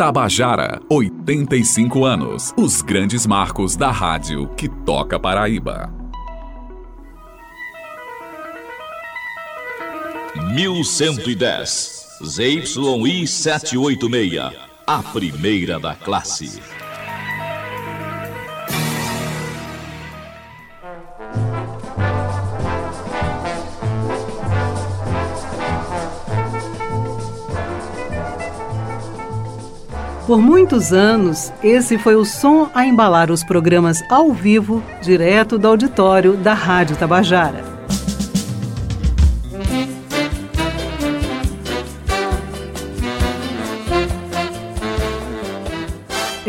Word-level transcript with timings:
Tabajara, 0.00 0.80
85 0.88 2.06
anos. 2.06 2.54
Os 2.56 2.80
grandes 2.80 3.26
marcos 3.26 3.76
da 3.76 3.90
rádio 3.90 4.48
que 4.56 4.66
toca 4.66 5.20
Paraíba. 5.20 5.92
1110. 10.54 12.16
ZYI 12.24 13.26
786. 13.26 14.56
A 14.86 15.02
primeira 15.02 15.78
da 15.78 15.94
classe. 15.94 16.79
Por 30.30 30.40
muitos 30.40 30.92
anos, 30.92 31.52
esse 31.60 31.98
foi 31.98 32.14
o 32.14 32.24
som 32.24 32.70
a 32.72 32.86
embalar 32.86 33.32
os 33.32 33.42
programas 33.42 34.00
ao 34.08 34.32
vivo, 34.32 34.80
direto 35.02 35.58
do 35.58 35.66
auditório 35.66 36.34
da 36.34 36.54
Rádio 36.54 36.96
Tabajara. 36.96 37.64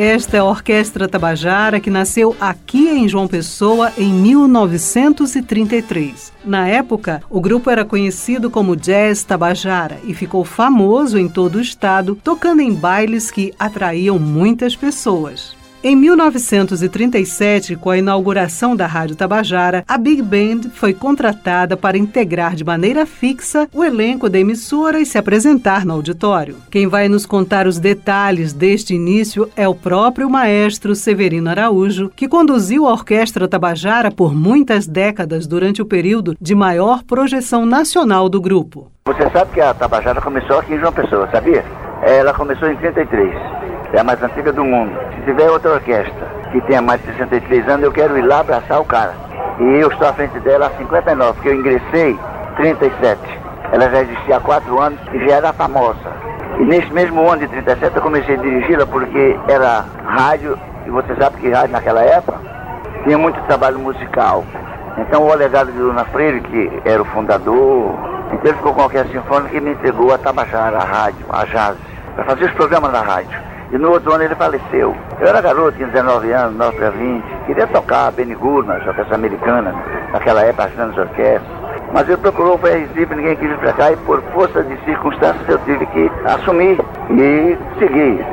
Esta 0.03 0.37
é 0.37 0.39
a 0.39 0.43
Orquestra 0.43 1.07
Tabajara 1.07 1.79
que 1.79 1.91
nasceu 1.91 2.35
aqui 2.41 2.89
em 2.89 3.07
João 3.07 3.27
Pessoa 3.27 3.93
em 3.95 4.11
1933. 4.11 6.33
Na 6.43 6.67
época, 6.67 7.21
o 7.29 7.39
grupo 7.39 7.69
era 7.69 7.85
conhecido 7.85 8.49
como 8.49 8.75
Jazz 8.75 9.23
Tabajara 9.23 9.99
e 10.03 10.15
ficou 10.15 10.43
famoso 10.43 11.19
em 11.19 11.29
todo 11.29 11.57
o 11.57 11.61
estado, 11.61 12.17
tocando 12.23 12.63
em 12.63 12.73
bailes 12.73 13.29
que 13.29 13.53
atraíam 13.59 14.17
muitas 14.17 14.75
pessoas. 14.75 15.55
Em 15.83 15.95
1937, 15.95 17.75
com 17.75 17.89
a 17.89 17.97
inauguração 17.97 18.75
da 18.75 18.85
Rádio 18.85 19.15
Tabajara, 19.15 19.83
a 19.87 19.97
Big 19.97 20.21
Band 20.21 20.69
foi 20.75 20.93
contratada 20.93 21.75
para 21.75 21.97
integrar 21.97 22.53
de 22.53 22.63
maneira 22.63 23.03
fixa 23.03 23.67
o 23.73 23.83
elenco 23.83 24.29
da 24.29 24.37
emissora 24.37 24.99
e 24.99 25.07
se 25.07 25.17
apresentar 25.17 25.83
no 25.83 25.93
auditório. 25.93 26.57
Quem 26.69 26.85
vai 26.85 27.09
nos 27.09 27.25
contar 27.25 27.65
os 27.65 27.79
detalhes 27.79 28.53
deste 28.53 28.93
início 28.93 29.49
é 29.55 29.67
o 29.67 29.73
próprio 29.73 30.29
maestro 30.29 30.93
Severino 30.93 31.49
Araújo, 31.49 32.11
que 32.15 32.27
conduziu 32.27 32.85
a 32.87 32.91
Orquestra 32.91 33.47
Tabajara 33.47 34.11
por 34.11 34.35
muitas 34.35 34.85
décadas 34.85 35.47
durante 35.47 35.81
o 35.81 35.85
período 35.85 36.37
de 36.39 36.53
maior 36.53 37.01
projeção 37.01 37.65
nacional 37.65 38.29
do 38.29 38.39
grupo. 38.39 38.91
Você 39.07 39.27
sabe 39.31 39.53
que 39.53 39.61
a 39.61 39.73
Tabajara 39.73 40.21
começou 40.21 40.59
aqui 40.59 40.75
em 40.75 40.79
João 40.79 40.93
Pessoa, 40.93 41.27
sabia? 41.31 41.65
Ela 42.03 42.35
começou 42.35 42.69
em 42.69 42.77
33. 42.77 43.70
É 43.93 43.99
a 43.99 44.03
mais 44.03 44.21
antiga 44.23 44.53
do 44.53 44.63
mundo. 44.63 44.97
Se 45.15 45.21
tiver 45.25 45.49
outra 45.49 45.73
orquestra 45.73 46.27
que 46.51 46.61
tenha 46.61 46.81
mais 46.81 47.01
de 47.01 47.11
63 47.13 47.67
anos, 47.67 47.83
eu 47.83 47.91
quero 47.91 48.17
ir 48.17 48.21
lá 48.21 48.39
abraçar 48.39 48.79
o 48.79 48.85
cara. 48.85 49.13
E 49.59 49.63
eu 49.81 49.89
estou 49.89 50.07
à 50.07 50.13
frente 50.13 50.39
dela 50.39 50.67
há 50.67 50.77
59, 50.77 51.33
porque 51.33 51.49
eu 51.49 51.55
ingressei 51.55 52.17
37. 52.55 53.19
Ela 53.71 53.89
já 53.89 54.01
existia 54.01 54.37
há 54.37 54.39
4 54.39 54.79
anos 54.79 54.99
e 55.13 55.27
já 55.27 55.35
era 55.35 55.53
famosa. 55.53 56.11
E 56.59 56.63
nesse 56.63 56.91
mesmo 56.93 57.29
ano 57.29 57.41
de 57.41 57.47
37 57.49 57.95
eu 57.95 58.01
comecei 58.01 58.35
a 58.35 58.37
dirigi-la 58.37 58.85
porque 58.85 59.37
era 59.47 59.85
rádio, 60.05 60.57
e 60.85 60.89
você 60.89 61.15
sabe 61.15 61.37
que 61.37 61.49
rádio 61.49 61.73
naquela 61.73 62.01
época 62.01 62.39
tinha 63.03 63.17
muito 63.17 63.41
trabalho 63.43 63.79
musical. 63.79 64.45
Então 64.97 65.23
o 65.25 65.31
alegado 65.31 65.71
de 65.71 65.77
Luna 65.77 66.05
Freire, 66.05 66.41
que 66.41 66.81
era 66.85 67.01
o 67.01 67.05
fundador, 67.05 67.95
então 68.31 68.45
ele 68.45 68.57
ficou 68.57 68.73
com 68.73 68.81
a 68.81 68.85
orquestra 68.85 69.11
sinfônica 69.11 69.55
e 69.55 69.61
me 69.61 69.71
entregou 69.71 70.13
a 70.13 70.17
Tabajara, 70.17 70.77
a 70.77 70.83
rádio, 70.83 71.25
a 71.29 71.45
jazz, 71.45 71.77
para 72.15 72.25
fazer 72.25 72.45
os 72.45 72.51
programas 72.53 72.91
da 72.91 73.01
rádio. 73.01 73.39
E 73.71 73.77
no 73.77 73.91
outro 73.91 74.13
ano 74.13 74.23
ele 74.23 74.35
faleceu. 74.35 74.95
Eu 75.19 75.27
era 75.27 75.41
garoto, 75.41 75.77
tinha 75.77 75.87
19 75.87 76.31
anos, 76.31 76.57
9 76.57 76.77
para 76.77 76.89
20. 76.89 77.23
Queria 77.45 77.67
tocar 77.67 78.11
Benny 78.11 78.35
Goodman, 78.35 78.75
orquestra 78.85 79.15
americana, 79.15 79.73
naquela 80.11 80.41
época, 80.41 80.65
as 80.65 80.73
grandes 80.73 80.97
orquestras. 80.97 81.61
Mas 81.93 82.07
ele 82.07 82.17
procurou, 82.17 82.57
foi 82.57 82.73
a 82.73 82.77
Recife, 82.77 83.15
ninguém 83.15 83.35
quis 83.35 83.49
vir 83.49 83.57
para 83.59 83.73
cá 83.73 83.91
e 83.91 83.97
por 83.97 84.21
força 84.33 84.63
de 84.63 84.77
circunstâncias 84.85 85.47
eu 85.47 85.57
tive 85.59 85.85
que 85.87 86.11
assumir 86.25 86.79
e 87.09 87.57
seguir. 87.79 88.25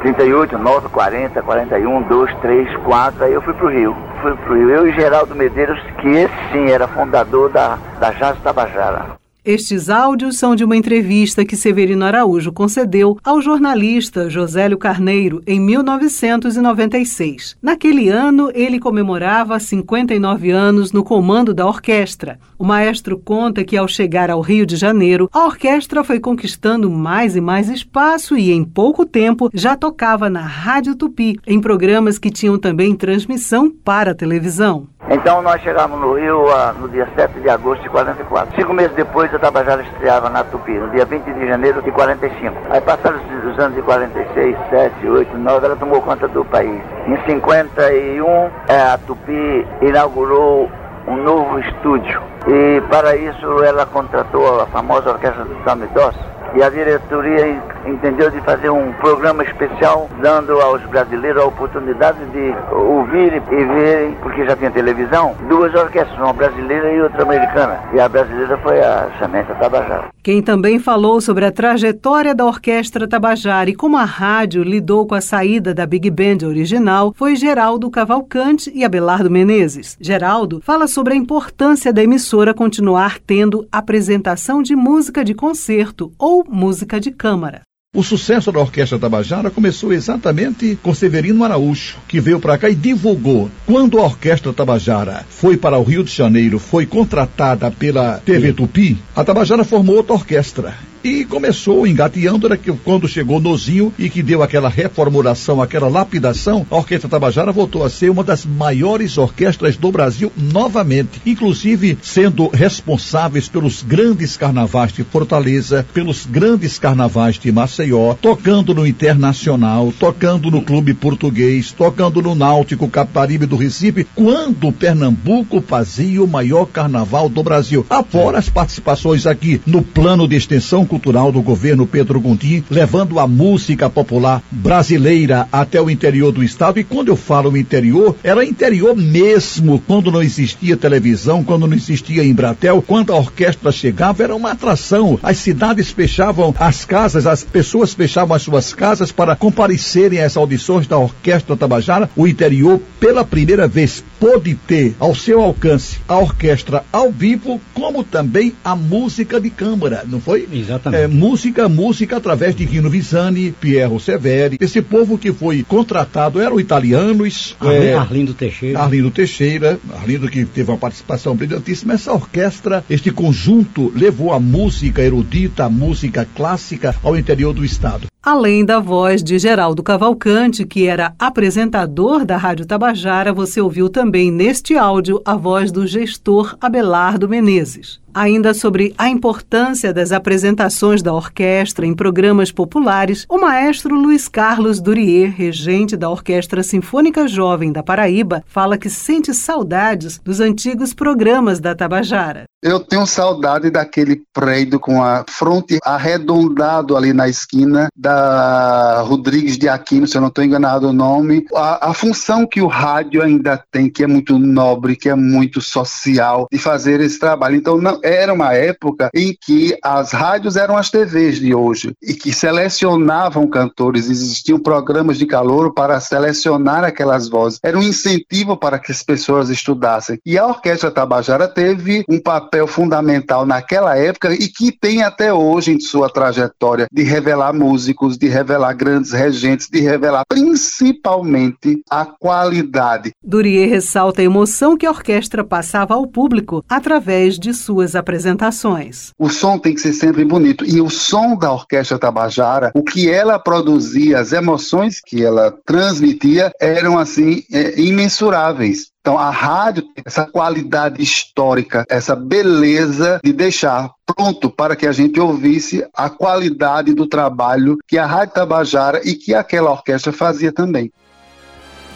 38, 0.00 0.58
9, 0.58 0.88
40, 0.90 1.42
41, 1.42 2.02
2, 2.02 2.34
3, 2.40 2.76
4, 2.76 3.24
aí 3.24 3.32
eu 3.32 3.42
fui 3.42 3.54
pro 3.54 3.68
Rio. 3.68 3.96
Fui 4.22 4.34
pro 4.36 4.54
Rio. 4.54 4.70
Eu 4.70 4.88
e 4.88 4.92
Geraldo 4.92 5.34
Medeiros, 5.34 5.80
que 6.00 6.08
esse 6.08 6.34
sim 6.52 6.70
era 6.70 6.86
fundador 6.88 7.50
da, 7.50 7.78
da 7.98 8.10
Jazz 8.12 8.38
Tabajara. 8.42 9.25
Estes 9.46 9.88
áudios 9.88 10.38
são 10.38 10.56
de 10.56 10.64
uma 10.64 10.76
entrevista 10.76 11.44
que 11.44 11.54
Severino 11.54 12.04
Araújo 12.04 12.52
concedeu 12.52 13.16
ao 13.22 13.40
jornalista 13.40 14.28
Josélio 14.28 14.76
Carneiro 14.76 15.40
em 15.46 15.60
1996. 15.60 17.56
Naquele 17.62 18.08
ano, 18.08 18.50
ele 18.52 18.80
comemorava 18.80 19.60
59 19.60 20.50
anos 20.50 20.90
no 20.90 21.04
comando 21.04 21.54
da 21.54 21.64
orquestra. 21.64 22.40
O 22.58 22.64
maestro 22.64 23.16
conta 23.16 23.62
que, 23.62 23.76
ao 23.76 23.86
chegar 23.86 24.32
ao 24.32 24.40
Rio 24.40 24.66
de 24.66 24.74
Janeiro, 24.74 25.30
a 25.32 25.44
orquestra 25.44 26.02
foi 26.02 26.18
conquistando 26.18 26.90
mais 26.90 27.36
e 27.36 27.40
mais 27.40 27.68
espaço 27.68 28.36
e, 28.36 28.50
em 28.50 28.64
pouco 28.64 29.06
tempo, 29.06 29.48
já 29.54 29.76
tocava 29.76 30.28
na 30.28 30.40
Rádio 30.40 30.96
Tupi, 30.96 31.38
em 31.46 31.60
programas 31.60 32.18
que 32.18 32.30
tinham 32.32 32.58
também 32.58 32.96
transmissão 32.96 33.70
para 33.70 34.10
a 34.10 34.14
televisão. 34.14 34.88
Então 35.08 35.40
nós 35.40 35.62
chegamos 35.62 36.00
no 36.00 36.14
Rio 36.14 36.46
uh, 36.46 36.72
no 36.80 36.88
dia 36.88 37.08
7 37.14 37.40
de 37.40 37.48
agosto 37.48 37.80
de 37.80 37.88
44. 37.90 38.56
Cinco 38.56 38.74
meses 38.74 38.94
depois 38.96 39.32
a 39.36 39.38
Tabajara 39.38 39.82
estreava 39.82 40.30
na 40.30 40.42
Tupi, 40.44 40.72
no 40.72 40.90
dia 40.90 41.04
20 41.04 41.24
de 41.24 41.46
janeiro 41.46 41.82
de 41.82 41.90
45. 41.90 42.54
Aí 42.70 42.80
passaram 42.80 43.18
os 43.18 43.58
anos 43.58 43.76
de 43.76 43.82
46, 43.82 44.56
7, 44.70 45.08
8, 45.08 45.36
9, 45.36 45.66
ela 45.66 45.76
tomou 45.76 46.00
conta 46.02 46.26
do 46.28 46.44
país. 46.46 46.80
Em 47.06 47.16
51, 47.26 48.26
é, 48.68 48.80
a 48.92 48.98
Tupi 49.06 49.66
inaugurou 49.82 50.70
um 51.06 51.16
novo 51.16 51.58
estúdio. 51.60 52.20
E 52.48 52.80
para 52.88 53.16
isso 53.16 53.62
ela 53.62 53.86
contratou 53.86 54.60
a 54.60 54.66
famosa 54.66 55.10
orquestra 55.10 55.44
do 55.44 55.54
Doss. 55.94 56.16
E 56.54 56.62
a 56.62 56.70
diretoria 56.70 57.62
entendeu 57.86 58.30
de 58.30 58.40
fazer 58.40 58.70
um 58.70 58.92
programa 58.94 59.42
especial, 59.42 60.08
dando 60.20 60.60
aos 60.60 60.82
brasileiros 60.86 61.42
a 61.42 61.46
oportunidade 61.46 62.18
de 62.26 62.54
ouvir 62.72 63.32
e 63.34 63.64
verem, 63.64 64.14
porque 64.22 64.44
já 64.44 64.56
tinha 64.56 64.70
televisão, 64.70 65.34
duas 65.48 65.74
orquestras, 65.74 66.18
uma 66.18 66.32
brasileira 66.32 66.92
e 66.92 67.00
outra 67.00 67.22
americana. 67.22 67.80
E 67.92 68.00
a 68.00 68.08
brasileira 68.08 68.58
foi 68.58 68.80
a 68.80 69.08
Samantha 69.18 69.54
Tabajara. 69.54 70.08
Quem 70.22 70.42
também 70.42 70.78
falou 70.78 71.20
sobre 71.20 71.44
a 71.44 71.52
trajetória 71.52 72.34
da 72.34 72.44
Orquestra 72.44 73.06
Tabajara 73.06 73.70
e 73.70 73.74
como 73.74 73.96
a 73.96 74.04
rádio 74.04 74.62
lidou 74.62 75.06
com 75.06 75.14
a 75.14 75.20
saída 75.20 75.72
da 75.72 75.86
Big 75.86 76.10
Band 76.10 76.46
original 76.46 77.14
foi 77.16 77.36
Geraldo 77.36 77.90
Cavalcante 77.90 78.72
e 78.74 78.84
Abelardo 78.84 79.30
Menezes. 79.30 79.96
Geraldo 80.00 80.60
fala 80.60 80.88
sobre 80.88 81.14
a 81.14 81.16
importância 81.16 81.92
da 81.92 82.02
emissora 82.02 82.52
continuar 82.52 83.18
tendo 83.24 83.66
apresentação 83.70 84.62
de 84.62 84.74
música 84.74 85.24
de 85.24 85.32
concerto 85.32 86.10
ou 86.18 86.44
música 86.48 86.98
de 86.98 87.12
câmara. 87.12 87.62
O 87.96 88.02
sucesso 88.02 88.52
da 88.52 88.60
Orquestra 88.60 88.98
Tabajara 88.98 89.50
começou 89.50 89.90
exatamente 89.90 90.78
com 90.82 90.92
Severino 90.92 91.42
Araújo, 91.42 91.96
que 92.06 92.20
veio 92.20 92.38
para 92.38 92.58
cá 92.58 92.68
e 92.68 92.74
divulgou. 92.74 93.50
Quando 93.64 93.98
a 93.98 94.02
Orquestra 94.02 94.52
Tabajara 94.52 95.24
foi 95.30 95.56
para 95.56 95.78
o 95.78 95.82
Rio 95.82 96.04
de 96.04 96.12
Janeiro, 96.12 96.58
foi 96.58 96.84
contratada 96.84 97.70
pela 97.70 98.18
TV 98.18 98.52
Tupi, 98.52 98.98
a 99.14 99.24
Tabajara 99.24 99.64
formou 99.64 99.96
outra 99.96 100.12
orquestra 100.12 100.74
e 101.06 101.24
começou 101.24 101.86
engateando 101.86 102.46
que 102.58 102.72
quando 102.72 103.06
chegou 103.06 103.40
Nozinho 103.40 103.94
e 103.96 104.10
que 104.10 104.24
deu 104.24 104.42
aquela 104.42 104.68
reformulação, 104.68 105.62
aquela 105.62 105.88
lapidação, 105.88 106.66
a 106.68 106.76
Orquestra 106.76 107.08
Tabajara 107.08 107.52
voltou 107.52 107.84
a 107.84 107.90
ser 107.90 108.10
uma 108.10 108.24
das 108.24 108.44
maiores 108.44 109.16
orquestras 109.16 109.76
do 109.76 109.92
Brasil 109.92 110.32
novamente, 110.36 111.22
inclusive 111.24 111.96
sendo 112.02 112.48
responsáveis 112.48 113.48
pelos 113.48 113.84
grandes 113.84 114.36
carnavais 114.36 114.92
de 114.92 115.04
Fortaleza, 115.04 115.86
pelos 115.94 116.26
grandes 116.26 116.76
carnavais 116.76 117.38
de 117.38 117.52
Maceió, 117.52 118.14
tocando 118.14 118.74
no 118.74 118.84
Internacional, 118.84 119.92
tocando 119.96 120.50
no 120.50 120.60
Clube 120.60 120.92
Português, 120.92 121.70
tocando 121.70 122.20
no 122.20 122.34
Náutico 122.34 122.88
Caparibe 122.88 123.46
do 123.46 123.54
Recife, 123.54 124.08
quando 124.12 124.72
Pernambuco 124.72 125.60
fazia 125.60 126.22
o 126.22 126.26
maior 126.26 126.66
carnaval 126.66 127.28
do 127.28 127.44
Brasil. 127.44 127.86
Afora 127.88 128.38
as 128.38 128.48
participações 128.48 129.24
aqui 129.24 129.60
no 129.64 129.82
plano 129.82 130.26
de 130.26 130.34
extensão 130.34 130.84
cultural 130.96 131.30
do 131.30 131.42
governo 131.42 131.86
Pedro 131.86 132.18
Gondim, 132.18 132.64
levando 132.70 133.20
a 133.20 133.26
música 133.26 133.90
popular 133.90 134.42
brasileira 134.50 135.46
até 135.52 135.78
o 135.78 135.90
interior 135.90 136.32
do 136.32 136.42
estado. 136.42 136.80
E 136.80 136.84
quando 136.84 137.08
eu 137.08 137.16
falo 137.16 137.54
interior, 137.54 138.16
era 138.24 138.42
interior 138.42 138.96
mesmo, 138.96 139.78
quando 139.86 140.10
não 140.10 140.22
existia 140.22 140.74
televisão, 140.74 141.44
quando 141.44 141.66
não 141.66 141.76
existia 141.76 142.24
Embratel, 142.24 142.82
quando 142.82 143.12
a 143.12 143.16
orquestra 143.16 143.70
chegava, 143.70 144.22
era 144.22 144.34
uma 144.34 144.52
atração. 144.52 145.18
As 145.22 145.36
cidades 145.36 145.90
fechavam 145.90 146.54
as 146.58 146.86
casas, 146.86 147.26
as 147.26 147.44
pessoas 147.44 147.92
fechavam 147.92 148.34
as 148.34 148.42
suas 148.42 148.72
casas 148.72 149.12
para 149.12 149.36
comparecerem 149.36 150.20
às 150.20 150.34
audições 150.34 150.86
da 150.86 150.98
Orquestra 150.98 151.56
Tabajara. 151.56 152.08
O 152.16 152.26
interior, 152.26 152.80
pela 152.98 153.22
primeira 153.22 153.68
vez, 153.68 154.02
pôde 154.18 154.54
ter 154.54 154.96
ao 154.98 155.14
seu 155.14 155.42
alcance 155.42 155.98
a 156.08 156.18
orquestra 156.18 156.84
ao 156.90 157.12
vivo, 157.12 157.60
como 157.74 158.02
também 158.02 158.54
a 158.64 158.74
música 158.74 159.38
de 159.38 159.50
câmara, 159.50 160.04
não 160.06 160.20
foi? 160.20 160.48
Exatamente. 160.50 160.85
Exatamente. 160.86 161.04
É, 161.04 161.06
música, 161.06 161.68
música 161.68 162.16
através 162.16 162.54
de 162.54 162.64
Rino 162.64 162.88
Visani, 162.88 163.52
Piero 163.52 163.98
Severi. 163.98 164.56
Esse 164.60 164.80
povo 164.80 165.18
que 165.18 165.32
foi 165.32 165.62
contratado 165.62 166.40
eram 166.40 166.60
italianos. 166.60 167.56
Arlindo, 167.60 167.84
é, 167.84 167.94
Arlindo 167.94 168.34
Teixeira. 168.34 168.78
Arlindo 168.78 169.10
Teixeira. 169.10 169.80
Arlindo 169.94 170.28
que 170.28 170.44
teve 170.44 170.70
uma 170.70 170.78
participação 170.78 171.34
brilhantíssima. 171.34 171.94
Essa 171.94 172.12
orquestra, 172.12 172.84
este 172.88 173.10
conjunto, 173.10 173.92
levou 173.94 174.32
a 174.32 174.40
música 174.40 175.02
erudita, 175.02 175.64
a 175.64 175.70
música 175.70 176.26
clássica 176.34 176.94
ao 177.02 177.16
interior 177.16 177.52
do 177.52 177.64
estado 177.64 178.06
além 178.26 178.64
da 178.64 178.80
voz 178.80 179.22
de 179.22 179.38
Geraldo 179.38 179.84
Cavalcante, 179.84 180.66
que 180.66 180.84
era 180.84 181.14
apresentador 181.16 182.24
da 182.24 182.36
Rádio 182.36 182.66
Tabajara, 182.66 183.32
você 183.32 183.60
ouviu 183.60 183.88
também 183.88 184.32
neste 184.32 184.76
áudio 184.76 185.22
a 185.24 185.36
voz 185.36 185.70
do 185.70 185.86
gestor 185.86 186.56
Abelardo 186.60 187.28
Menezes 187.28 188.00
ainda 188.16 188.54
sobre 188.54 188.94
a 188.96 189.10
importância 189.10 189.92
das 189.92 190.10
apresentações 190.10 191.02
da 191.02 191.12
orquestra 191.12 191.84
em 191.84 191.92
programas 191.92 192.50
populares, 192.50 193.26
o 193.28 193.36
maestro 193.36 193.94
Luiz 193.94 194.26
Carlos 194.26 194.80
Durier, 194.80 195.30
regente 195.36 195.98
da 195.98 196.08
Orquestra 196.08 196.62
Sinfônica 196.62 197.28
Jovem 197.28 197.70
da 197.70 197.82
Paraíba, 197.82 198.42
fala 198.46 198.78
que 198.78 198.88
sente 198.88 199.34
saudades 199.34 200.18
dos 200.24 200.40
antigos 200.40 200.94
programas 200.94 201.60
da 201.60 201.74
Tabajara. 201.74 202.44
Eu 202.62 202.80
tenho 202.80 203.06
saudade 203.06 203.70
daquele 203.70 204.22
prédio 204.32 204.80
com 204.80 205.02
a 205.02 205.24
fronte 205.28 205.78
arredondado 205.84 206.96
ali 206.96 207.12
na 207.12 207.28
esquina 207.28 207.88
da 207.94 209.02
Rodrigues 209.02 209.58
de 209.58 209.68
Aquino, 209.68 210.06
se 210.06 210.16
eu 210.16 210.22
não 210.22 210.28
estou 210.28 210.42
enganado 210.42 210.88
o 210.88 210.92
nome. 210.92 211.44
A, 211.54 211.90
a, 211.90 211.94
função 211.94 212.46
que 212.46 212.62
o 212.62 212.66
rádio 212.66 213.22
ainda 213.22 213.62
tem, 213.70 213.90
que 213.90 214.02
é 214.02 214.06
muito 214.06 214.38
nobre, 214.38 214.96
que 214.96 215.08
é 215.08 215.14
muito 215.14 215.60
social, 215.60 216.48
de 216.50 216.58
fazer 216.58 217.00
esse 217.00 217.18
trabalho. 217.18 217.56
Então, 217.56 217.78
não, 217.78 218.00
era 218.02 218.32
uma 218.32 218.54
época 218.54 219.10
em 219.14 219.36
que 219.38 219.76
as 219.84 220.12
rádios 220.12 220.56
eram 220.56 220.78
as 220.78 220.90
TVs 220.90 221.38
de 221.38 221.54
hoje 221.54 221.92
e 222.02 222.14
que 222.14 222.32
selecionavam 222.32 223.46
cantores, 223.48 224.08
existiam 224.08 224.58
programas 224.58 225.18
de 225.18 225.26
calor 225.26 225.74
para 225.74 226.00
selecionar 226.00 226.84
aquelas 226.84 227.28
vozes. 227.28 227.60
Era 227.62 227.78
um 227.78 227.82
incentivo 227.82 228.56
para 228.56 228.78
que 228.78 228.90
as 228.90 229.02
pessoas 229.02 229.50
estudassem. 229.50 230.18
E 230.24 230.38
a 230.38 230.46
Orquestra 230.46 230.90
Tabajara 230.90 231.46
teve 231.46 232.04
um 232.08 232.18
papel 232.18 232.45
fundamental 232.66 233.46
naquela 233.46 233.96
época 233.96 234.32
e 234.32 234.48
que 234.48 234.70
tem 234.70 235.02
até 235.02 235.32
hoje 235.32 235.72
em 235.72 235.80
sua 235.80 236.08
trajetória 236.08 236.86
de 236.92 237.02
revelar 237.02 237.52
músicos, 237.52 238.16
de 238.16 238.28
revelar 238.28 238.74
grandes 238.74 239.12
regentes, 239.12 239.68
de 239.70 239.80
revelar 239.80 240.24
principalmente 240.28 241.80
a 241.90 242.04
qualidade. 242.04 243.10
Durier 243.22 243.68
ressalta 243.68 244.20
a 244.20 244.24
emoção 244.24 244.76
que 244.76 244.86
a 244.86 244.90
orquestra 244.90 245.44
passava 245.44 245.94
ao 245.94 246.06
público 246.06 246.64
através 246.68 247.38
de 247.38 247.52
suas 247.52 247.94
apresentações. 247.94 249.10
O 249.18 249.28
som 249.28 249.58
tem 249.58 249.74
que 249.74 249.80
ser 249.80 249.92
sempre 249.92 250.24
bonito. 250.24 250.64
E 250.64 250.80
o 250.80 250.90
som 250.90 251.36
da 251.36 251.52
Orquestra 251.52 251.98
Tabajara, 251.98 252.70
o 252.74 252.82
que 252.82 253.10
ela 253.10 253.38
produzia, 253.38 254.18
as 254.18 254.32
emoções 254.32 255.00
que 255.04 255.24
ela 255.24 255.54
transmitia, 255.64 256.52
eram 256.60 256.98
assim 256.98 257.42
é, 257.52 257.80
imensuráveis. 257.80 258.90
Então 259.06 259.16
a 259.16 259.30
rádio 259.30 259.84
tem 259.84 260.02
essa 260.04 260.26
qualidade 260.26 261.00
histórica, 261.00 261.86
essa 261.88 262.16
beleza 262.16 263.20
de 263.22 263.32
deixar 263.32 263.92
pronto 264.04 264.50
para 264.50 264.74
que 264.74 264.84
a 264.84 264.90
gente 264.90 265.20
ouvisse 265.20 265.86
a 265.94 266.10
qualidade 266.10 266.92
do 266.92 267.06
trabalho 267.06 267.78
que 267.86 267.98
a 267.98 268.04
Rádio 268.04 268.34
Tabajara 268.34 269.00
e 269.04 269.14
que 269.14 269.32
aquela 269.32 269.70
orquestra 269.70 270.12
fazia 270.12 270.50
também 270.50 270.90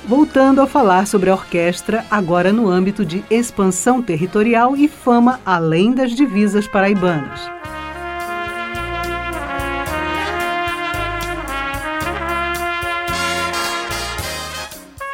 voltando 0.07 0.63
a 0.63 0.67
falar 0.67 1.07
sobre 1.07 1.31
a 1.31 1.35
orquestra, 1.35 2.05
agora 2.11 2.53
no 2.53 2.69
âmbito 2.69 3.05
de 3.05 3.25
expansão 3.29 4.01
territorial 4.01 4.77
e 4.77 4.89
fama 4.89 5.41
além 5.45 5.93
das 5.93 6.13
divisas 6.13 6.67
paraibanas. 6.67 7.41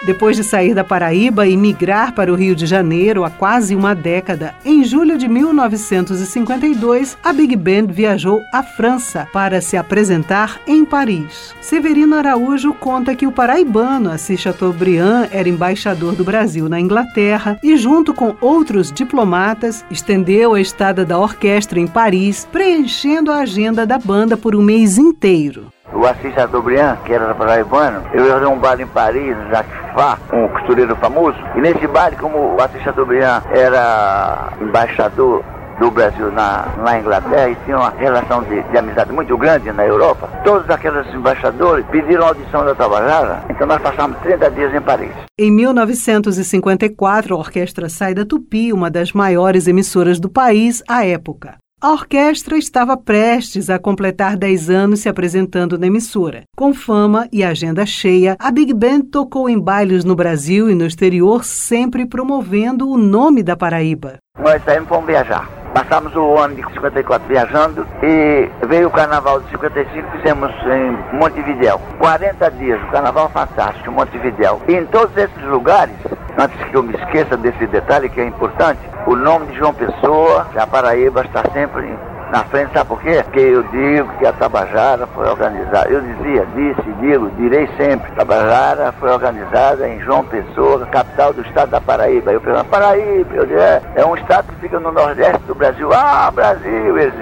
Depois 0.07 0.37
de 0.37 0.45
sair 0.45 0.73
da 0.73 0.85
Paraíba 0.85 1.49
e 1.49 1.57
migrar 1.57 2.15
para 2.15 2.33
o 2.33 2.37
Rio 2.37 2.55
de 2.55 2.65
Janeiro 2.65 3.25
há 3.25 3.31
quase 3.31 3.75
uma 3.75 3.93
década, 3.93 4.55
em 4.65 4.85
julho 4.85 5.19
de 5.19 5.27
1952, 5.27 7.19
a 7.25 7.33
Big 7.33 7.57
Band 7.57 7.89
viajou 7.89 8.41
à 8.53 8.63
França 8.63 9.27
para 9.33 9.61
se 9.61 9.77
apresentar 9.77 10.61
em 10.65 10.85
Paris. 10.85 11.53
Severino 11.61 12.15
Araújo 12.15 12.73
conta 12.73 13.17
que 13.17 13.27
o 13.27 13.33
paraibano 13.33 14.13
Assis 14.13 14.39
Chateaubriand 14.39 15.27
era 15.33 15.49
embaixador 15.49 16.15
do 16.15 16.23
Brasil 16.23 16.69
na 16.69 16.79
Inglaterra 16.79 17.59
e, 17.61 17.77
junto 17.77 18.15
com 18.15 18.37
outros 18.41 18.93
diplomatas, 18.93 19.85
estendeu 19.91 20.55
a 20.55 20.61
estada 20.61 21.05
da 21.05 21.19
orquestra 21.19 21.81
em 21.81 21.89
Paris, 21.89 22.47
preenchendo 22.53 23.33
a 23.33 23.39
agenda 23.39 23.85
da 23.85 23.99
banda 23.99 24.37
por 24.37 24.55
um 24.55 24.63
mês 24.63 24.99
inteiro 24.99 25.73
o 25.93 26.07
Assis 26.07 26.35
Chateaubriand, 26.35 26.97
que 27.05 27.13
era 27.13 27.35
paraibano, 27.35 28.03
eu 28.13 28.25
ia 28.25 28.33
fazer 28.33 28.47
um 28.47 28.59
bar 28.59 28.81
em 28.81 28.87
Paris, 28.87 29.37
no 29.37 29.49
Jacques 29.51 29.75
Fá, 29.95 30.19
um 30.33 30.49
costureiro 30.49 30.97
famoso, 30.97 31.39
e 31.55 31.61
nesse 31.61 31.87
bar, 31.87 32.13
como 32.19 32.55
o 32.55 32.63
Assis 32.63 32.83
Chateaubriand 32.83 33.43
era 33.51 34.53
embaixador 34.61 35.45
do 35.79 35.91
Brasil 35.91 36.33
na, 36.33 36.67
na 36.79 36.99
Inglaterra 36.99 37.51
e 37.51 37.57
tinha 37.65 37.77
uma 37.77 37.91
relação 37.91 38.43
de, 38.45 38.63
de, 38.63 38.79
amizade 38.79 39.13
muito 39.13 39.37
grande 39.37 39.71
na 39.73 39.85
Europa, 39.87 40.29
todos 40.45 40.69
aqueles 40.71 41.07
embaixadores 41.15 41.85
pediram 41.87 42.27
audição 42.27 42.65
da 42.65 42.75
Tabajara, 42.75 43.45
então 43.51 43.67
nós 43.67 43.81
passamos 43.83 44.19
30 44.21 44.51
dias 44.51 44.75
em 44.75 44.81
Paris. 44.81 45.13
Em 45.39 45.51
1954, 45.51 47.35
a 47.35 47.39
orquestra 47.39 47.89
sai 47.89 48.15
da 48.15 48.25
Tupi, 48.25 48.73
uma 48.73 48.91
das 48.91 49.13
maiores 49.13 49.67
emissoras 49.67 50.19
do 50.19 50.31
país 50.31 50.83
à 50.89 51.05
época. 51.05 51.57
A 51.87 51.93
orquestra 51.93 52.59
estava 52.59 52.97
prestes 52.97 53.71
a 53.71 53.79
completar 53.79 54.37
10 54.37 54.71
anos 54.71 54.99
se 54.99 55.09
apresentando 55.09 55.79
na 55.79 55.87
emissora. 55.87 56.43
Com 56.57 56.75
fama 56.75 57.29
e 57.33 57.45
agenda 57.45 57.87
cheia, 57.87 58.35
a 58.41 58.51
Big 58.51 58.75
Band 58.75 59.03
tocou 59.03 59.49
em 59.49 59.57
bailes 59.57 60.05
no 60.05 60.17
Brasil 60.17 60.69
e 60.69 60.75
no 60.75 60.85
exterior, 60.85 61.45
sempre 61.45 62.05
promovendo 62.05 62.91
o 62.91 62.99
nome 62.99 63.41
da 63.41 63.57
Paraíba. 63.57 64.17
Nós 64.37 64.61
saímos 64.65 64.89
para 64.89 65.01
viajar. 65.03 65.49
Passamos 65.73 66.13
o 66.17 66.37
ano 66.37 66.57
de 66.57 66.63
54 66.73 67.29
viajando 67.29 67.87
e 68.03 68.51
veio 68.67 68.89
o 68.89 68.91
carnaval 68.91 69.41
de 69.43 69.51
55, 69.51 70.11
fizemos 70.11 70.51
em 70.65 71.17
Montevidéu. 71.17 71.81
40 72.01 72.51
dias, 72.51 72.83
o 72.83 72.91
carnaval 72.91 73.31
fantástico, 73.31 73.93
Montevidéu. 73.93 74.61
E 74.67 74.73
em 74.73 74.87
todos 74.87 75.17
esses 75.17 75.43
lugares, 75.45 75.95
antes 76.39 76.63
que 76.65 76.75
eu 76.75 76.83
me 76.83 76.95
esqueça 76.95 77.37
desse 77.37 77.67
detalhe 77.67 78.09
que 78.09 78.21
é 78.21 78.25
importante, 78.25 78.81
o 79.07 79.15
nome 79.15 79.47
de 79.47 79.59
João 79.59 79.75
Pessoa, 79.75 80.47
a 80.57 80.67
Paraíba 80.67 81.23
está 81.23 81.43
sempre 81.53 81.97
na 82.31 82.43
frente, 82.45 82.73
sabe 82.73 82.89
por 82.89 83.01
quê? 83.01 83.23
Porque 83.23 83.41
eu 83.41 83.63
digo 83.65 84.09
que 84.19 84.27
a 84.27 84.33
Tabajara 84.33 85.07
foi 85.09 85.29
organizada, 85.29 85.89
eu 85.89 86.01
dizia, 86.01 86.47
disse, 86.57 86.93
digo, 87.01 87.31
direi 87.37 87.69
sempre, 87.77 88.11
Tabajara 88.13 88.93
foi 88.99 89.11
organizada 89.11 89.89
em 89.89 90.01
João 90.01 90.25
Pessoa, 90.25 90.85
capital 90.87 91.33
do 91.33 91.43
estado 91.43 91.71
da 91.71 91.81
Paraíba. 91.81 92.33
Eu 92.33 92.41
pergunto, 92.41 92.67
Paraíba, 92.67 93.35
eu 93.35 93.47
digo, 93.47 93.61
é, 93.61 93.81
é 93.95 94.05
um 94.05 94.17
estado 94.17 94.49
que 94.49 94.61
fica 94.61 94.81
no 94.81 94.91
nordeste 94.91 95.43
do 95.47 95.55
Brasil. 95.55 95.93
Ah, 95.93 96.31
Brasil, 96.35 96.99
eles 96.99 97.15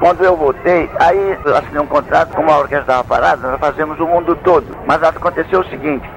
quando 0.00 0.24
eu 0.24 0.34
voltei, 0.34 0.90
aí 0.98 1.38
eu 1.44 1.56
assinei 1.56 1.78
um 1.78 1.86
contrato, 1.86 2.34
como 2.34 2.50
a 2.50 2.56
orquestra 2.56 2.80
estava 2.80 3.04
parada, 3.04 3.50
nós 3.50 3.60
fazemos 3.60 4.00
o 4.00 4.06
mundo 4.06 4.34
todo. 4.36 4.66
Mas 4.86 5.02
aconteceu 5.02 5.60
o 5.60 5.68
seguinte, 5.68 6.08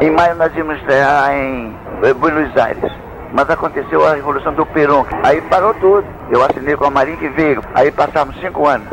em 0.00 0.10
maio 0.10 0.36
nós 0.36 0.54
íamos 0.56 0.76
estrear 0.76 1.34
em 1.34 1.74
Buenos 2.14 2.56
Aires 2.56 2.92
mas 3.32 3.48
aconteceu 3.48 4.06
a 4.06 4.14
Revolução 4.14 4.52
do 4.54 4.66
Perón. 4.66 5.04
Aí 5.22 5.40
parou 5.42 5.74
tudo. 5.74 6.04
Eu 6.30 6.44
assinei 6.44 6.76
com 6.76 6.84
a 6.84 6.90
Marinha 6.90 7.30
Veiga. 7.30 7.62
Aí 7.74 7.90
passamos 7.90 8.38
cinco 8.40 8.66
anos. 8.66 8.88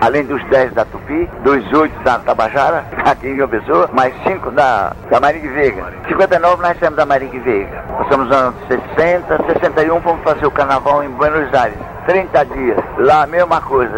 Além 0.00 0.24
dos 0.24 0.44
dez 0.48 0.72
da 0.74 0.84
Tupi, 0.84 1.30
dos 1.42 1.72
oito 1.72 1.98
da 2.02 2.18
Tabajara, 2.18 2.84
aqui 3.06 3.28
em 3.28 3.36
João 3.36 3.48
Pessoa, 3.48 3.88
mais 3.92 4.14
cinco 4.24 4.50
da, 4.50 4.92
da 5.10 5.20
Marinha 5.20 5.50
Veiga. 5.50 5.92
59 6.08 6.62
nós 6.62 6.78
temos 6.78 6.96
da 6.96 7.06
Marinha 7.06 7.40
Veiga. 7.40 7.84
Passamos 7.98 8.28
nos 8.28 8.36
anos 8.36 8.54
60, 8.68 9.44
61 9.46 10.00
fomos 10.02 10.22
fazer 10.24 10.46
o 10.46 10.50
carnaval 10.50 11.02
em 11.02 11.10
Buenos 11.10 11.52
Aires. 11.54 11.78
30 12.06 12.44
dias. 12.46 12.78
Lá 12.98 13.22
a 13.22 13.26
mesma 13.26 13.60
coisa. 13.62 13.94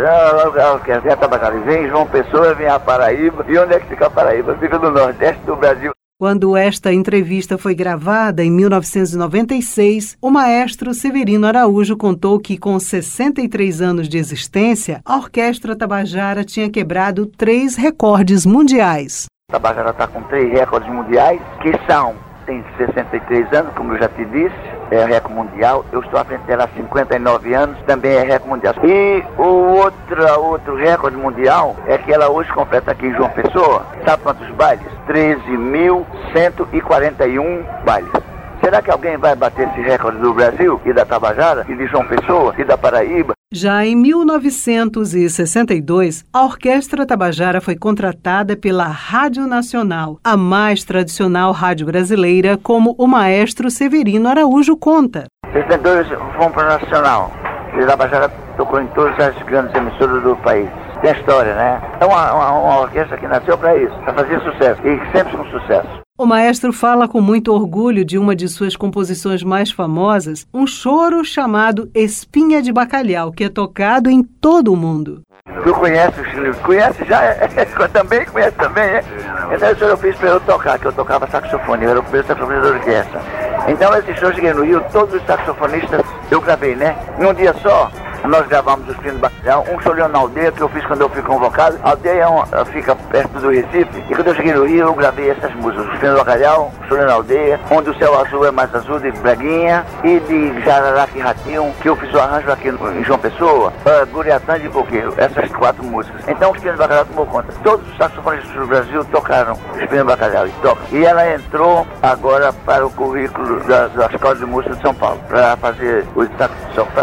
Quer 0.85 1.01
ver 1.01 1.13
a 1.13 1.17
Tabajara? 1.17 1.59
Vem 1.61 1.89
João 1.89 2.07
Pessoa, 2.07 2.55
vem 2.55 2.69
a 2.69 2.79
Paraíba. 2.79 3.45
E 3.49 3.59
onde 3.59 3.75
é 3.75 3.81
que 3.81 3.89
fica 3.89 4.07
a 4.07 4.11
Paraíba? 4.11 4.55
Fica 4.61 4.79
no 4.79 4.91
Nordeste 4.91 5.43
do 5.45 5.57
Brasil. 5.57 5.96
Quando 6.19 6.57
esta 6.57 6.95
entrevista 6.95 7.59
foi 7.59 7.75
gravada 7.75 8.43
em 8.43 8.51
1996, 8.51 10.17
o 10.19 10.31
maestro 10.31 10.95
Severino 10.95 11.47
Araújo 11.47 11.95
contou 11.95 12.41
que, 12.41 12.57
com 12.57 12.81
63 12.81 13.83
anos 13.83 14.09
de 14.09 14.17
existência, 14.17 15.03
a 15.05 15.17
Orquestra 15.17 15.77
Tabajara 15.77 16.43
tinha 16.43 16.71
quebrado 16.71 17.27
três 17.27 17.77
recordes 17.77 18.47
mundiais. 18.47 19.27
A 19.51 19.61
Tabajara 19.61 19.91
está 19.91 20.07
com 20.07 20.23
três 20.23 20.51
recordes 20.59 20.91
mundiais, 20.91 21.39
que 21.61 21.71
são, 21.87 22.15
tem 22.47 22.65
63 22.79 23.53
anos, 23.53 23.75
como 23.75 23.93
eu 23.93 23.99
já 23.99 24.09
te 24.09 24.25
disse, 24.25 24.76
é 24.91 25.05
recorde 25.05 25.35
mundial. 25.35 25.85
Eu 25.93 26.01
estou 26.01 26.19
à 26.19 26.25
frente 26.25 26.43
dela 26.43 26.65
há 26.65 26.69
59 26.77 27.55
anos, 27.55 27.79
também 27.87 28.13
é 28.13 28.23
recorde 28.23 28.49
mundial. 28.49 28.75
E 28.85 29.23
o 29.39 29.77
outro, 29.77 30.41
outro 30.41 30.75
recorde 30.77 31.17
mundial 31.17 31.77
é 31.87 31.97
que 31.99 32.13
ela 32.13 32.29
hoje 32.29 32.53
completa 32.53 32.91
aqui 32.93 33.07
em 33.07 33.15
João 33.15 33.31
Pessoa, 33.31 33.85
sabe 34.05 34.23
quantos 34.23 34.49
bailes? 34.51 34.87
13.141 35.09 37.65
bailes. 37.85 38.13
Será 38.61 38.83
que 38.83 38.91
alguém 38.91 39.17
vai 39.17 39.35
bater 39.37 39.69
esse 39.69 39.81
recorde 39.81 40.19
do 40.19 40.35
Brasil 40.35 40.81
e 40.85 40.93
da 40.93 41.05
Tabajara 41.05 41.65
e 41.69 41.77
de 41.77 41.87
João 41.87 42.05
Pessoa 42.07 42.53
e 42.59 42.65
da 42.65 42.77
Paraíba? 42.77 43.36
Já 43.59 43.87
em 43.87 43.97
1962, 43.97 46.27
a 46.31 46.45
Orquestra 46.45 47.07
Tabajara 47.07 47.59
foi 47.59 47.75
contratada 47.75 48.55
pela 48.55 48.85
Rádio 48.85 49.47
Nacional, 49.47 50.21
a 50.23 50.37
mais 50.37 50.85
tradicional 50.85 51.53
rádio 51.53 51.87
brasileira, 51.87 52.59
como 52.63 52.95
o 52.99 53.07
maestro 53.07 53.71
Severino 53.71 54.29
Araújo 54.29 54.77
conta. 54.77 55.25
62 55.55 56.07
fomos 56.37 56.53
para 56.53 56.75
a 56.75 56.79
Nacional. 56.79 57.33
E 57.79 57.81
a 57.81 57.87
Tabajara 57.87 58.29
tocou 58.59 58.79
em 58.79 58.87
todas 58.89 59.19
as 59.19 59.35
grandes 59.47 59.75
emissoras 59.75 60.23
do 60.23 60.37
país 60.37 60.69
tem 61.07 61.13
história, 61.13 61.55
né? 61.55 61.81
É 62.01 62.05
uma, 62.05 62.33
uma, 62.33 62.53
uma 62.53 62.81
orquestra 62.81 63.17
que 63.17 63.29
nasceu 63.29 63.57
para 63.57 63.77
isso, 63.77 63.95
para 63.99 64.15
fazer 64.15 64.41
sucesso, 64.41 64.81
e 64.85 65.13
sempre 65.13 65.37
com 65.37 65.45
sucesso. 65.47 65.89
O 66.19 66.27
maestro 66.27 66.73
fala 66.73 67.07
com 67.07 67.21
muito 67.21 67.53
orgulho 67.53 68.05
de 68.05 68.19
uma 68.19 68.35
de 68.35 68.49
suas 68.49 68.75
composições 68.75 69.45
mais 69.45 69.71
famosas, 69.71 70.47
um 70.53 70.67
choro 70.67 71.23
chamado 71.25 71.91
Espinha 71.95 72.61
de 72.61 72.73
Bacalhau, 72.73 73.31
que 73.31 73.45
é 73.45 73.49
tocado 73.49 74.11
em 74.11 74.23
todo 74.23 74.73
o 74.73 74.77
mundo. 74.77 75.21
Tu 75.63 75.75
conhece 75.75 76.21
o 76.21 76.25
Chile? 76.25 76.55
Conhece 76.65 77.05
já? 77.05 77.21
também 77.93 78.25
conhece 78.25 78.57
também, 78.57 78.85
é? 78.85 79.05
Então 79.53 79.71
isso 79.71 79.85
eu 79.85 79.97
fiz 79.99 80.17
para 80.17 80.31
eu 80.31 80.41
tocar, 80.41 80.79
que 80.79 80.87
eu 80.87 80.93
tocava 80.93 81.29
saxofone, 81.29 81.85
eu 81.85 81.91
era 81.91 82.01
o 82.01 82.03
primeiro 82.03 82.27
saxofonista 82.27 82.69
da 82.69 82.75
orquestra. 82.75 83.21
Então 83.69 83.95
esse 83.97 84.15
show 84.15 84.33
cheguei 84.33 84.53
no 84.55 84.65
Rio, 84.65 84.83
todos 84.91 85.15
os 85.15 85.23
saxofonistas 85.27 86.01
eu 86.31 86.41
gravei, 86.41 86.75
né? 86.75 86.97
Num 87.19 87.35
dia 87.35 87.55
só, 87.63 87.91
nós 88.29 88.47
gravamos 88.47 88.89
os 88.89 88.97
do 88.97 89.19
Bacalhau, 89.19 89.65
um 89.71 89.81
cholhão 89.81 90.09
na 90.09 90.19
aldeia 90.19 90.51
que 90.51 90.61
eu 90.61 90.69
fiz 90.69 90.85
quando 90.87 91.03
eu 91.03 91.09
fui 91.09 91.23
convocado. 91.23 91.79
A 91.83 91.91
aldeia 91.91 92.23
é 92.23 92.27
uma, 92.27 92.47
fica 92.67 92.95
perto 92.95 93.39
do 93.39 93.51
Recife. 93.51 94.05
E 94.11 94.15
quando 94.15 94.29
eu 94.29 94.35
cheguei 94.35 94.53
no 94.53 94.67
Rio, 94.67 94.87
eu 94.87 94.95
gravei 94.95 95.31
essas 95.31 95.55
músicas. 95.55 95.87
Os 95.87 95.99
Pinos 95.99 96.15
do 96.15 96.25
Bacalhau, 96.25 96.73
Cholhão 96.89 97.07
na 97.07 97.13
aldeia, 97.15 97.61
onde 97.71 97.91
o 97.91 97.99
céu 97.99 98.19
azul 98.21 98.47
é 98.47 98.51
mais 98.51 98.75
azul 98.75 98.99
de 98.99 99.11
Breguinha 99.13 99.85
e 100.03 100.19
de 100.21 100.61
Jararaca 100.63 101.13
e 101.17 101.21
Ratinho, 101.21 101.73
que 101.81 101.89
eu 101.89 101.97
fiz 101.97 102.13
o 102.13 102.19
arranjo 102.19 102.51
aqui 102.51 102.69
em 102.69 103.05
João 103.05 103.19
Pessoa, 103.19 103.73
uh, 103.85 104.07
Guriatã 104.07 104.59
de 104.59 104.69
Coqueiro. 104.69 105.15
Essas 105.17 105.51
quatro 105.53 105.85
músicas. 105.85 106.23
Então 106.29 106.53
Pinos 106.53 106.77
do 106.77 106.79
Bacalhau 106.79 107.05
tomou 107.05 107.27
conta. 107.27 107.53
Todos 107.63 107.89
os 107.89 107.97
saxofonistas 107.97 108.53
do 108.53 108.67
Brasil 108.67 109.05
tocaram 109.07 109.57
Pinos 109.57 109.99
do 109.99 110.05
Bacalhau 110.05 110.47
e 110.47 110.51
tocam. 110.63 110.87
E 110.91 111.05
ela 111.05 111.33
entrou 111.33 111.87
agora 112.03 112.53
para 112.53 112.87
o 112.87 112.91
currículo 112.91 113.61
da, 113.61 113.89
da 113.89 114.07
Escola 114.07 114.35
de 114.35 114.47
Música 114.47 114.75
de 114.75 114.83
São 114.83 114.95
Paulo. 114.95 115.21
Para 115.29 115.57
fazer 115.57 116.05
o 116.15 116.27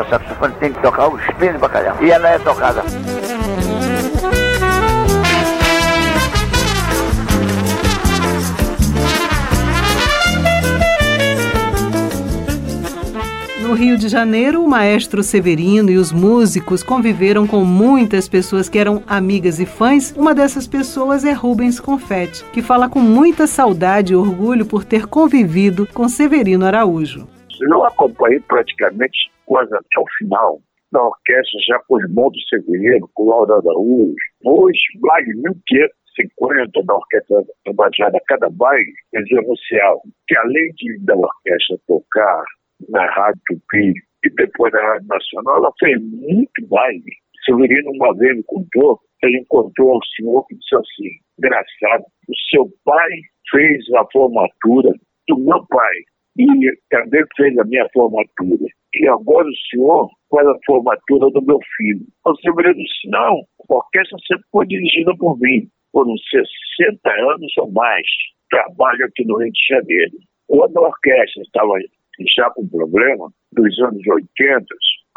saxofone, 0.09 0.53
tem 0.59 0.73
que 0.73 0.81
tocar 0.81 1.07
o 1.07 1.12
espinho 1.19 1.53
de 1.53 1.59
bacalhau. 1.59 1.97
E 2.01 2.11
ela 2.11 2.29
é 2.29 2.39
tocada. 2.39 2.83
No 13.73 13.79
Rio 13.79 13.97
de 13.97 14.07
Janeiro, 14.07 14.63
o 14.63 14.69
maestro 14.69 15.23
Severino 15.23 15.89
e 15.89 15.97
os 15.97 16.11
músicos 16.11 16.83
conviveram 16.83 17.47
com 17.47 17.65
muitas 17.65 18.29
pessoas 18.29 18.69
que 18.69 18.77
eram 18.77 19.01
amigas 19.07 19.59
e 19.59 19.65
fãs. 19.65 20.13
Uma 20.15 20.35
dessas 20.35 20.67
pessoas 20.67 21.25
é 21.25 21.31
Rubens 21.31 21.79
Confetti, 21.79 22.45
que 22.53 22.61
fala 22.61 22.87
com 22.87 22.99
muita 22.99 23.47
saudade 23.47 24.13
e 24.13 24.15
orgulho 24.15 24.63
por 24.63 24.83
ter 24.83 25.07
convivido 25.07 25.87
com 25.91 26.07
Severino 26.07 26.65
Araújo. 26.67 27.27
Eu 27.59 27.83
acompanhei 27.83 28.39
praticamente 28.41 29.31
quase 29.43 29.73
até 29.73 29.99
o 29.99 30.05
final 30.19 30.59
da 30.93 31.03
orquestra 31.03 31.59
já 31.67 31.79
com 31.87 31.97
os 31.97 32.07
do 32.07 32.39
Severino, 32.47 33.09
com 33.15 33.29
Laura 33.29 33.55
Araújo, 33.55 34.15
hoje 34.45 34.79
mais 35.01 35.25
de 35.25 35.33
1550 35.33 36.83
da 36.85 36.93
Orquestra 36.93 37.43
Tabajara 37.65 38.21
cada 38.27 38.49
baile, 38.51 38.93
anunciavam 39.15 40.01
que 40.27 40.37
além 40.37 40.71
de 40.75 40.99
da 41.05 41.15
orquestra 41.15 41.77
tocar 41.87 42.43
na 42.89 43.05
Rádio 43.11 43.41
Tupi 43.47 43.93
e 44.25 44.29
depois 44.35 44.71
na 44.71 44.81
Rádio 44.81 45.07
Nacional, 45.07 45.57
ela 45.57 45.71
fez 45.79 46.01
muito 46.01 46.67
baile. 46.69 47.03
Severino 47.43 47.91
uma 47.91 48.15
vez 48.15 48.37
me 48.37 48.43
contou, 48.43 48.99
ele 49.23 49.39
encontrou 49.39 49.97
um 49.97 49.99
senhor 50.15 50.45
que 50.45 50.55
disse 50.55 50.75
assim, 50.75 51.09
engraçado, 51.39 52.03
o 52.29 52.35
seu 52.49 52.69
pai 52.85 53.09
fez 53.51 53.83
a 53.95 54.05
formatura 54.13 54.91
do 55.27 55.37
meu 55.39 55.65
pai 55.67 55.95
e 56.37 56.47
também 56.89 57.23
fez 57.35 57.57
a 57.57 57.63
minha 57.65 57.87
formatura. 57.93 58.65
E 58.95 59.07
agora 59.07 59.47
o 59.47 59.57
senhor 59.69 60.09
faz 60.29 60.47
a 60.47 60.57
formatura 60.65 61.29
do 61.31 61.41
meu 61.41 61.59
filho. 61.77 62.05
O 62.25 62.35
Severino 62.37 62.75
disse, 62.75 63.09
não, 63.09 63.41
a 63.69 63.75
orquestra 63.75 64.17
sempre 64.27 64.45
foi 64.51 64.67
dirigida 64.67 65.15
por 65.17 65.39
mim. 65.39 65.67
Foram 65.91 66.13
60 66.17 66.99
anos 67.33 67.51
ou 67.57 67.71
mais. 67.71 68.05
Trabalho 68.49 69.05
aqui 69.05 69.25
no 69.25 69.37
Rio 69.39 69.51
de 69.51 69.67
Janeiro. 69.67 70.17
Quando 70.47 70.77
a 70.77 70.87
orquestra 70.87 71.41
estava 71.41 71.73
já 72.35 72.49
com 72.51 72.67
problema, 72.67 73.31
dos 73.53 73.79
anos 73.79 74.01
80, 74.07 74.65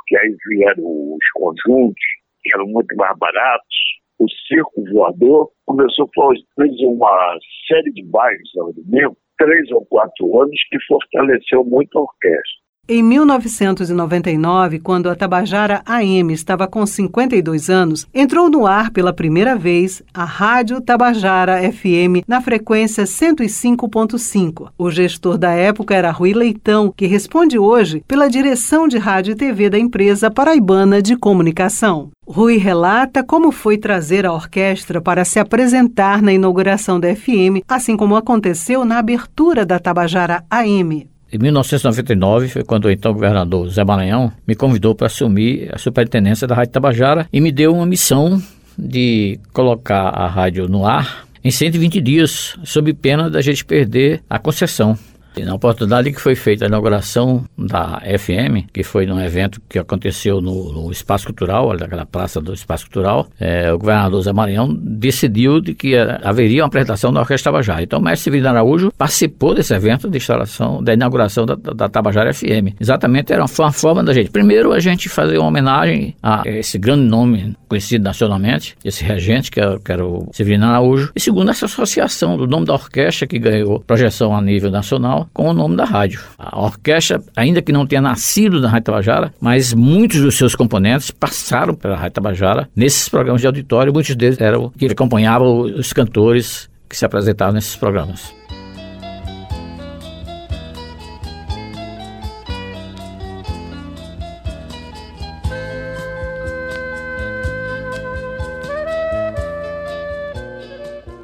que 0.06 0.16
aí 0.16 0.34
vieram 0.48 0.84
os 0.84 1.30
conjuntos, 1.34 2.04
que 2.42 2.54
eram 2.54 2.66
muito 2.68 2.94
mais 2.96 3.18
baratos, 3.18 3.76
o 4.18 4.26
circo 4.48 4.84
voador 4.90 5.50
começou 5.66 6.06
a 6.06 6.32
fazer 6.56 6.86
uma 6.86 7.38
série 7.68 7.92
de 7.92 8.02
bailes 8.04 8.56
ao 8.56 8.72
domingo, 8.72 9.16
três 9.36 9.70
ou 9.72 9.84
quatro 9.86 10.40
anos, 10.40 10.58
que 10.70 10.78
fortaleceu 10.86 11.64
muito 11.64 11.98
a 11.98 12.02
orquestra. 12.02 12.65
Em 12.88 13.02
1999, 13.02 14.78
quando 14.78 15.10
a 15.10 15.16
Tabajara 15.16 15.82
AM 15.84 16.32
estava 16.32 16.68
com 16.68 16.86
52 16.86 17.68
anos, 17.68 18.06
entrou 18.14 18.48
no 18.48 18.64
ar 18.64 18.92
pela 18.92 19.12
primeira 19.12 19.56
vez 19.56 20.04
a 20.14 20.24
Rádio 20.24 20.80
Tabajara 20.80 21.60
FM 21.72 22.22
na 22.28 22.40
frequência 22.40 23.02
105.5. 23.02 24.68
O 24.78 24.88
gestor 24.88 25.36
da 25.36 25.50
época 25.50 25.96
era 25.96 26.12
Rui 26.12 26.32
Leitão, 26.32 26.94
que 26.96 27.06
responde 27.06 27.58
hoje 27.58 28.04
pela 28.06 28.30
direção 28.30 28.86
de 28.86 28.98
rádio 28.98 29.32
e 29.32 29.36
TV 29.36 29.68
da 29.68 29.80
empresa 29.80 30.30
paraibana 30.30 31.02
de 31.02 31.16
comunicação. 31.16 32.10
Rui 32.24 32.56
relata 32.56 33.24
como 33.24 33.50
foi 33.50 33.78
trazer 33.78 34.24
a 34.24 34.32
orquestra 34.32 35.00
para 35.00 35.24
se 35.24 35.40
apresentar 35.40 36.22
na 36.22 36.32
inauguração 36.32 37.00
da 37.00 37.12
FM, 37.16 37.64
assim 37.66 37.96
como 37.96 38.14
aconteceu 38.14 38.84
na 38.84 38.98
abertura 38.98 39.66
da 39.66 39.80
Tabajara 39.80 40.44
AM. 40.48 41.08
Em 41.32 41.38
1999 41.38 42.48
foi 42.48 42.62
quando 42.62 42.84
o 42.84 42.90
então 42.90 43.12
governador 43.12 43.68
Zé 43.68 43.84
Maranhão 43.84 44.32
me 44.46 44.54
convidou 44.54 44.94
para 44.94 45.08
assumir 45.08 45.68
a 45.74 45.78
superintendência 45.78 46.46
da 46.46 46.54
Rádio 46.54 46.72
Tabajara 46.72 47.28
e 47.32 47.40
me 47.40 47.50
deu 47.50 47.74
uma 47.74 47.84
missão 47.84 48.40
de 48.78 49.40
colocar 49.52 50.08
a 50.08 50.28
rádio 50.28 50.68
no 50.68 50.86
ar 50.86 51.26
em 51.42 51.50
120 51.50 52.00
dias, 52.00 52.56
sob 52.64 52.92
pena 52.92 53.30
da 53.30 53.40
gente 53.40 53.64
perder 53.64 54.22
a 54.28 54.38
concessão. 54.38 54.98
Na 55.44 55.54
oportunidade 55.54 56.10
que 56.12 56.20
foi 56.20 56.34
feita 56.34 56.64
a 56.64 56.68
inauguração 56.68 57.44
da 57.58 58.00
FM, 58.00 58.70
que 58.72 58.82
foi 58.82 59.04
num 59.04 59.20
evento 59.20 59.60
que 59.68 59.78
aconteceu 59.78 60.40
no, 60.40 60.72
no 60.72 60.90
Espaço 60.90 61.26
Cultural, 61.26 61.76
naquela 61.76 62.06
praça 62.06 62.40
do 62.40 62.54
Espaço 62.54 62.86
Cultural, 62.86 63.28
é, 63.38 63.70
o 63.70 63.78
governador 63.78 64.22
Zé 64.22 64.32
Maranhão 64.32 64.74
decidiu 64.74 65.60
de 65.60 65.74
que 65.74 65.94
haveria 65.96 66.62
uma 66.62 66.68
apresentação 66.68 67.12
da 67.12 67.20
Orquestra 67.20 67.52
Tabajara. 67.52 67.82
Então 67.82 67.98
o 67.98 68.02
mestre 68.02 68.24
Severino 68.24 68.48
Araújo 68.48 68.90
participou 68.96 69.54
desse 69.54 69.74
evento 69.74 70.08
de 70.08 70.16
instalação, 70.16 70.82
da 70.82 70.94
inauguração 70.94 71.44
da, 71.44 71.54
da 71.54 71.88
Tabajara 71.88 72.32
FM. 72.32 72.74
Exatamente, 72.80 73.32
era 73.32 73.42
uma, 73.42 73.50
uma 73.58 73.72
forma 73.72 74.02
da 74.02 74.14
gente, 74.14 74.30
primeiro, 74.30 74.72
a 74.72 74.80
gente 74.80 75.08
fazer 75.08 75.38
uma 75.38 75.48
homenagem 75.48 76.16
a 76.22 76.42
esse 76.46 76.78
grande 76.78 77.04
nome 77.04 77.54
conhecido 77.68 78.02
nacionalmente, 78.02 78.74
esse 78.82 79.04
regente, 79.04 79.50
que 79.50 79.60
era, 79.60 79.78
que 79.78 79.92
era 79.92 80.04
o 80.04 80.28
Severino 80.32 80.64
Araújo, 80.64 81.12
e 81.14 81.20
segundo, 81.20 81.50
essa 81.50 81.66
associação 81.66 82.36
do 82.38 82.46
nome 82.46 82.64
da 82.64 82.72
orquestra 82.72 83.26
que 83.26 83.38
ganhou 83.38 83.80
projeção 83.80 84.34
a 84.34 84.40
nível 84.40 84.70
nacional, 84.70 85.25
com 85.32 85.48
o 85.48 85.52
nome 85.52 85.76
da 85.76 85.84
rádio. 85.84 86.20
A 86.38 86.60
orquestra, 86.60 87.22
ainda 87.36 87.62
que 87.62 87.72
não 87.72 87.86
tenha 87.86 88.00
nascido 88.00 88.60
na 88.60 88.68
Rádio 88.68 88.84
Tabajara, 88.84 89.34
mas 89.40 89.72
muitos 89.72 90.20
dos 90.20 90.36
seus 90.36 90.54
componentes 90.54 91.10
passaram 91.10 91.74
pela 91.74 91.96
Rádio 91.96 92.12
Tabajara 92.12 92.68
nesses 92.74 93.08
programas 93.08 93.40
de 93.40 93.46
auditório, 93.46 93.92
muitos 93.92 94.14
deles 94.14 94.40
eram 94.40 94.70
que 94.70 94.86
acompanhavam 94.86 95.60
os 95.60 95.92
cantores 95.92 96.68
que 96.88 96.96
se 96.96 97.04
apresentavam 97.04 97.54
nesses 97.54 97.76
programas. 97.76 98.32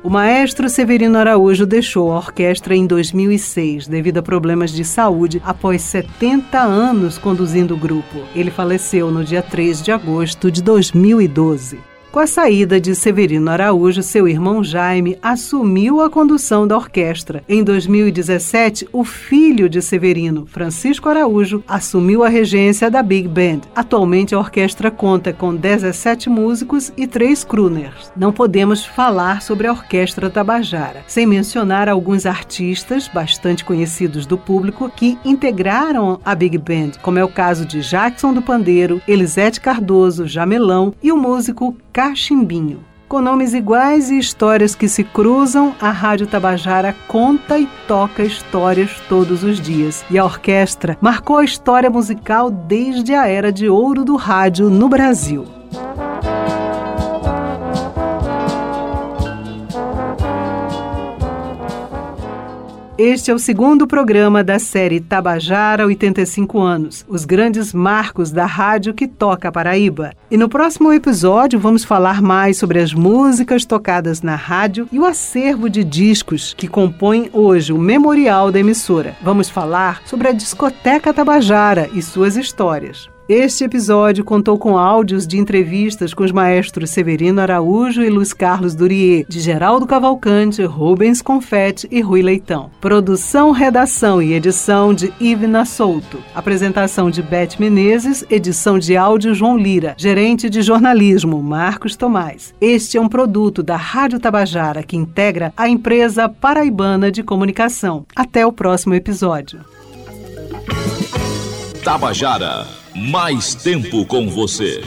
O 0.04 0.10
maestro 0.10 0.68
Severino 0.68 1.16
Araújo 1.16 1.64
deixou 1.64 2.10
a 2.10 2.16
orquestra 2.16 2.74
em 2.74 2.88
2006 2.88 3.86
devido 3.86 4.18
a 4.18 4.22
problemas 4.22 4.72
de 4.72 4.84
saúde 4.84 5.40
após 5.44 5.80
70 5.82 6.58
anos 6.58 7.18
conduzindo 7.18 7.74
o 7.74 7.76
grupo. 7.76 8.24
Ele 8.34 8.50
faleceu 8.50 9.12
no 9.12 9.22
dia 9.22 9.42
3 9.42 9.80
de 9.80 9.92
agosto 9.92 10.50
de 10.50 10.60
2012. 10.60 11.91
Com 12.12 12.20
a 12.20 12.26
saída 12.26 12.78
de 12.78 12.94
Severino 12.94 13.50
Araújo, 13.50 14.02
seu 14.02 14.28
irmão 14.28 14.62
Jaime 14.62 15.18
assumiu 15.22 16.02
a 16.02 16.10
condução 16.10 16.68
da 16.68 16.76
orquestra. 16.76 17.42
Em 17.48 17.64
2017, 17.64 18.86
o 18.92 19.02
filho 19.02 19.66
de 19.66 19.80
Severino, 19.80 20.44
Francisco 20.44 21.08
Araújo, 21.08 21.64
assumiu 21.66 22.22
a 22.22 22.28
regência 22.28 22.90
da 22.90 23.02
Big 23.02 23.26
Band. 23.26 23.62
Atualmente, 23.74 24.34
a 24.34 24.38
orquestra 24.38 24.90
conta 24.90 25.32
com 25.32 25.56
17 25.56 26.28
músicos 26.28 26.92
e 26.98 27.06
três 27.06 27.44
crooners. 27.44 28.12
Não 28.14 28.30
podemos 28.30 28.84
falar 28.84 29.40
sobre 29.40 29.66
a 29.66 29.72
Orquestra 29.72 30.28
Tabajara 30.28 31.04
sem 31.06 31.24
mencionar 31.24 31.88
alguns 31.88 32.26
artistas 32.26 33.08
bastante 33.08 33.64
conhecidos 33.64 34.26
do 34.26 34.36
público 34.36 34.92
que 34.94 35.16
integraram 35.24 36.20
a 36.22 36.34
Big 36.34 36.58
Band, 36.58 36.98
como 37.00 37.18
é 37.18 37.24
o 37.24 37.28
caso 37.28 37.64
de 37.64 37.80
Jackson 37.80 38.34
do 38.34 38.42
Pandeiro, 38.42 39.00
Elisete 39.08 39.62
Cardoso, 39.62 40.26
Jamelão 40.26 40.92
e 41.02 41.10
o 41.10 41.16
músico 41.16 41.74
Cachimbinho. 42.02 42.80
Com 43.06 43.20
nomes 43.20 43.54
iguais 43.54 44.10
e 44.10 44.18
histórias 44.18 44.74
que 44.74 44.88
se 44.88 45.04
cruzam, 45.04 45.72
a 45.80 45.92
Rádio 45.92 46.26
Tabajara 46.26 46.96
conta 47.06 47.60
e 47.60 47.68
toca 47.86 48.24
histórias 48.24 49.00
todos 49.08 49.44
os 49.44 49.60
dias. 49.60 50.04
E 50.10 50.18
a 50.18 50.24
orquestra 50.24 50.98
marcou 51.00 51.36
a 51.36 51.44
história 51.44 51.88
musical 51.88 52.50
desde 52.50 53.14
a 53.14 53.28
era 53.28 53.52
de 53.52 53.68
ouro 53.68 54.04
do 54.04 54.16
rádio 54.16 54.68
no 54.68 54.88
Brasil. 54.88 55.46
Este 63.04 63.32
é 63.32 63.34
o 63.34 63.38
segundo 63.38 63.84
programa 63.84 64.44
da 64.44 64.60
série 64.60 65.00
Tabajara 65.00 65.84
85 65.84 66.60
anos, 66.60 67.04
os 67.08 67.24
grandes 67.24 67.72
marcos 67.72 68.30
da 68.30 68.46
rádio 68.46 68.94
que 68.94 69.08
toca 69.08 69.48
a 69.48 69.52
Paraíba. 69.52 70.12
E 70.30 70.36
no 70.36 70.48
próximo 70.48 70.92
episódio 70.92 71.58
vamos 71.58 71.82
falar 71.82 72.22
mais 72.22 72.58
sobre 72.58 72.78
as 72.78 72.94
músicas 72.94 73.64
tocadas 73.64 74.22
na 74.22 74.36
rádio 74.36 74.88
e 74.92 75.00
o 75.00 75.04
acervo 75.04 75.68
de 75.68 75.82
discos 75.82 76.54
que 76.56 76.68
compõem 76.68 77.28
hoje 77.32 77.72
o 77.72 77.78
memorial 77.78 78.52
da 78.52 78.60
emissora. 78.60 79.16
Vamos 79.20 79.50
falar 79.50 80.00
sobre 80.06 80.28
a 80.28 80.32
discoteca 80.32 81.12
Tabajara 81.12 81.90
e 81.92 82.00
suas 82.00 82.36
histórias. 82.36 83.10
Este 83.28 83.62
episódio 83.62 84.24
contou 84.24 84.58
com 84.58 84.76
áudios 84.76 85.28
de 85.28 85.38
entrevistas 85.38 86.12
com 86.12 86.24
os 86.24 86.32
maestros 86.32 86.90
Severino 86.90 87.40
Araújo 87.40 88.02
e 88.02 88.10
Luiz 88.10 88.32
Carlos 88.32 88.74
Durier, 88.74 89.24
de 89.28 89.38
Geraldo 89.38 89.86
Cavalcante, 89.86 90.64
Rubens 90.64 91.22
Confetti 91.22 91.86
e 91.88 92.00
Rui 92.00 92.20
Leitão. 92.20 92.68
Produção, 92.80 93.52
redação 93.52 94.20
e 94.20 94.32
edição 94.32 94.92
de 94.92 95.12
Ivna 95.20 95.64
Souto. 95.64 96.18
Apresentação 96.34 97.10
de 97.12 97.22
Beth 97.22 97.60
Menezes, 97.60 98.24
edição 98.28 98.76
de 98.76 98.96
áudio 98.96 99.32
João 99.34 99.56
Lira, 99.56 99.94
gerente 99.96 100.50
de 100.50 100.60
jornalismo 100.60 101.40
Marcos 101.40 101.94
Tomás. 101.94 102.52
Este 102.60 102.98
é 102.98 103.00
um 103.00 103.08
produto 103.08 103.62
da 103.62 103.76
Rádio 103.76 104.18
Tabajara 104.18 104.82
que 104.82 104.96
integra 104.96 105.52
a 105.56 105.68
empresa 105.68 106.28
paraibana 106.28 107.10
de 107.10 107.22
comunicação. 107.22 108.04
Até 108.16 108.44
o 108.44 108.52
próximo 108.52 108.94
episódio. 108.94 109.60
Tabajara 111.84 112.81
mais 112.94 113.54
tempo 113.54 114.04
com 114.06 114.28
você. 114.28 114.82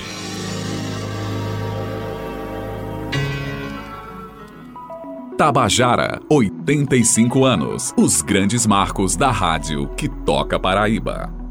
Tabajara, 5.38 6.22
85 6.30 7.44
anos. 7.44 7.94
Os 7.98 8.22
grandes 8.22 8.66
marcos 8.66 9.18
da 9.18 9.32
rádio 9.32 9.90
que 9.98 10.08
toca 10.08 10.58
Paraíba. 10.58 11.45